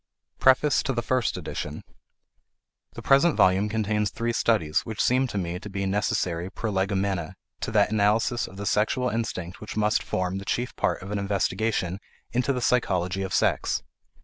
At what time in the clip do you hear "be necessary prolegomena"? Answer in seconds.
5.69-7.35